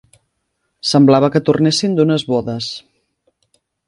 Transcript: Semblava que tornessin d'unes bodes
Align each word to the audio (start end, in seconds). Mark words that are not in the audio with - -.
Semblava 0.91 1.29
que 1.35 1.41
tornessin 1.49 1.93
d'unes 1.99 2.25
bodes 2.31 2.71